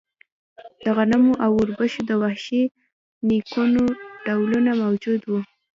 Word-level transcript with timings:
د 0.83 0.85
غنمو 0.97 1.33
او 1.45 1.51
اوربشو 1.57 2.01
د 2.09 2.11
وحشي 2.21 2.63
نیکونو 3.27 3.83
ډولونه 4.25 4.71
موجود 4.83 5.21
وو. 5.31 5.41